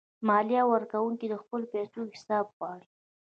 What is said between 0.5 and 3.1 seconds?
ورکونکي د خپلو پیسو حساب غواړي.